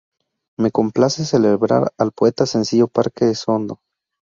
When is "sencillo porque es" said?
2.47-3.47